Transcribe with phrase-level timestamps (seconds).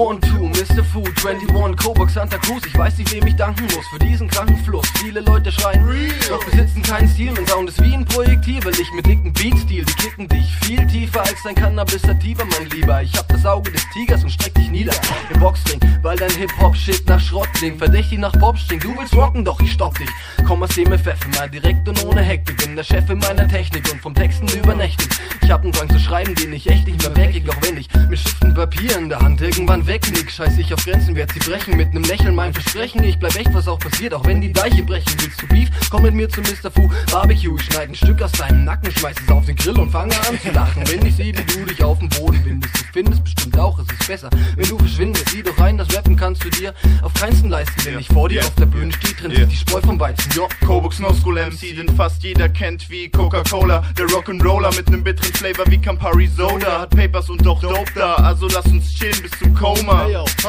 [0.00, 0.82] One, two, Mr.
[0.82, 2.64] Food, 21, Kobox, Santa Cruz.
[2.64, 4.89] Ich weiß nicht, wem ich danken muss für diesen kranken Fluss.
[5.00, 5.82] Viele Leute schreien,
[6.28, 7.32] doch besitzen keinen Stil.
[7.32, 9.82] Mein Sound ist wie ein Projektil, weil ich mit dicken Beatstil.
[9.82, 13.02] Die kicken dich viel tiefer als dein Cannabis Sativa, mein Lieber.
[13.02, 14.92] Ich hab das Auge des Tigers und streck dich nieder
[15.32, 17.78] im Boxring, weil dein Hip-Hop-Shit nach Schrott klingt.
[17.78, 20.10] Verdächtig nach Popstring, du willst rocken, doch ich stopp dich.
[20.46, 22.58] Komm aus dem FF, mal direkt und ohne Hektik.
[22.58, 25.08] Bin der Chef in meiner Technik und vom Texten übernächtig.
[25.40, 27.88] Ich hab einen Drang zu schreiben, den ich echt nicht mehr wegkrieg, auch wenn ich
[28.08, 30.30] mit Stiften Papier in der Hand irgendwann wegnick.
[30.30, 33.02] Scheiß ich auf Grenzen, werd sie brechen mit nem Lächeln, mein Versprechen.
[33.02, 35.14] Ich bleib echt, was auch passiert, auch wenn die Deiche brechen.
[35.20, 35.70] Willst du Beef?
[35.88, 36.70] Komm mit mir zu Mr.
[36.70, 37.56] Fu Barbecue.
[37.56, 40.40] Ich schneid ein Stück aus deinem Nacken, schmeiß es auf den Grill und fange an
[40.40, 40.82] zu lachen.
[40.88, 43.39] Wenn ich sehe, wie du dich auf dem Boden windest, du findest bestimmt
[43.80, 45.28] es ist besser, wenn du verschwindest.
[45.30, 47.84] Sieh doch rein, das Rappen kannst du dir auf keinsten leisten.
[47.84, 50.30] Wenn ich vor dir auf der Bühne stehe, trennt sich die Spreu vom Weizen.
[50.34, 50.48] Jo.
[50.66, 53.82] Kobox No School MC, den fast jeder kennt wie Coca-Cola.
[53.98, 56.80] Der Rock'n'Roller mit nem bitteren Flavor wie Campari Soda.
[56.82, 60.06] Hat Papers und doch Dope da, also lass uns chillen bis zum Koma.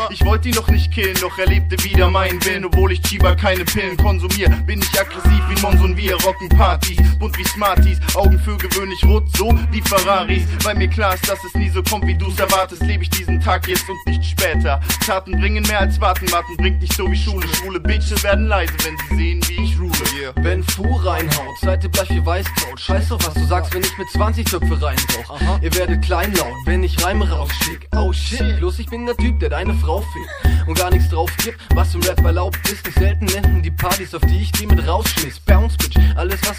[0.10, 2.66] Ich wollte ihn noch nicht killen, doch er lebte wieder meinen Willen.
[2.66, 5.95] Obwohl ich Chiba keine Pillen konsumier, bin ich aggressiv wie Monsun.
[5.98, 8.00] Wir rocken Partys, bunt wie Smarties.
[8.16, 10.44] Augen für gewöhnlich rot, so wie Ferraris.
[10.64, 12.84] Weil mir klar ist, dass es nie so kommt, wie du's erwartest.
[12.84, 14.80] Lebe ich diesen Tag jetzt und nicht später.
[15.05, 17.47] Taten bringen mehr als Warten, Warten bringt nicht so wie Schule.
[17.50, 19.91] Schwule Bitches werden leise, wenn sie sehen, wie ich rule.
[20.38, 22.80] Wenn Fu reinhaut, seid ihr bleich wie Weißkraut.
[22.80, 25.61] Scheiß doch, was du sagst, wenn ich mit 20 Töpfe reinbrauch.
[25.61, 27.88] Ihr werdet kleinlaut, wenn ich Reime rausschick.
[27.95, 31.31] Oh shit, bloß ich bin der Typ, der deine Frau fickt und gar nichts drauf
[31.44, 32.86] gibt, was im Rap erlaubt ist.
[32.86, 35.39] Nicht selten enden die Partys, auf die ich die mit rausschmiss.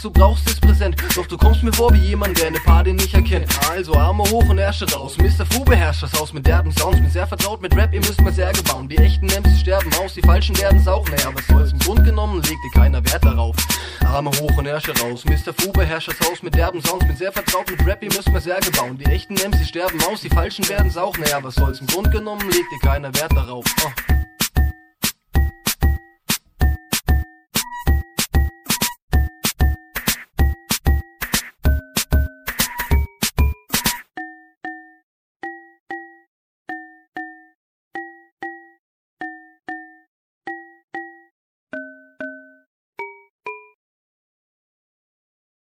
[0.03, 0.97] Du brauchst ist präsent.
[1.17, 3.47] Doch du kommst mir vor wie jemand, der eine Party nicht erkennt.
[3.71, 5.17] Also Arme hoch und Ärsche raus.
[5.19, 5.47] Mr.
[5.47, 6.97] Fu beherrscht das Haus mit derben Sounds.
[6.97, 8.89] Bin sehr vertraut mit Rap, ihr müsst mal Särge bauen.
[8.89, 11.09] Die echten MCs sterben aus, die falschen werden's auch.
[11.09, 13.57] Naja, was soll's im Grund genommen, legt dir keiner Wert darauf.
[14.05, 15.25] Arme hoch und Ärsche raus.
[15.25, 15.53] Mr.
[15.57, 17.07] Fu beherrscht das Haus mit derben Sounds.
[17.07, 18.99] Bin sehr vertraut mit Rap, ihr müsst mal Särge bauen.
[18.99, 21.17] Die echten MCs sterben aus, die falschen werden's auch.
[21.19, 23.65] Naja, was soll's im Grund genommen, legt dir keiner Wert darauf.
[23.85, 24.22] Oh.